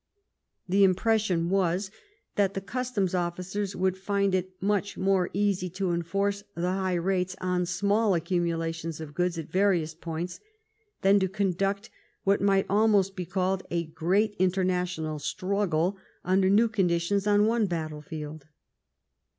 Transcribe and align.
The 0.67 0.83
impression 0.83 1.47
was 1.47 1.91
that 2.35 2.55
the 2.55 2.59
customs 2.59 3.13
officers 3.13 3.75
would 3.75 3.99
find 3.99 4.33
it 4.33 4.59
much 4.59 4.97
more 4.97 5.29
easy 5.31 5.69
to 5.77 5.91
enforce 5.91 6.43
the 6.55 6.71
high 6.71 6.95
rates 6.95 7.35
on 7.39 7.67
small 7.67 8.15
accumulations 8.15 8.99
of 8.99 9.13
goods 9.13 9.37
at 9.37 9.51
various 9.51 9.93
places 9.93 10.39
than 11.03 11.19
to 11.19 11.27
conduct 11.27 11.91
what 12.23 12.41
might 12.41 12.65
almost 12.67 13.15
be 13.15 13.25
called 13.27 13.61
a 13.69 13.83
great 13.85 14.33
inter 14.39 14.63
national 14.63 15.19
struggle 15.19 15.97
imder 16.25 16.49
new 16.49 16.67
conditions 16.67 17.27
on 17.27 17.45
one 17.45 17.67
battle 17.67 18.01
field. 18.01 18.47